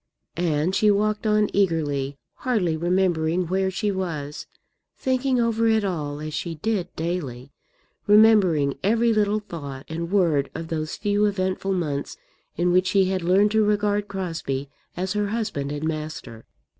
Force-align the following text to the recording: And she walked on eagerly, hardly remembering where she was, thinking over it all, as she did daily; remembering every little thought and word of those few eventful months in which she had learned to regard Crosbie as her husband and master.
And 0.35 0.73
she 0.73 0.89
walked 0.89 1.27
on 1.27 1.47
eagerly, 1.53 2.17
hardly 2.37 2.75
remembering 2.75 3.45
where 3.45 3.69
she 3.69 3.91
was, 3.91 4.47
thinking 4.97 5.39
over 5.39 5.67
it 5.67 5.83
all, 5.83 6.19
as 6.19 6.33
she 6.33 6.55
did 6.55 6.87
daily; 6.95 7.51
remembering 8.07 8.79
every 8.83 9.13
little 9.13 9.41
thought 9.41 9.85
and 9.87 10.09
word 10.09 10.49
of 10.55 10.69
those 10.69 10.95
few 10.95 11.25
eventful 11.25 11.73
months 11.73 12.17
in 12.57 12.71
which 12.71 12.87
she 12.87 13.09
had 13.11 13.21
learned 13.21 13.51
to 13.51 13.63
regard 13.63 14.07
Crosbie 14.07 14.71
as 14.97 15.13
her 15.13 15.27
husband 15.27 15.71
and 15.71 15.87
master. 15.87 16.45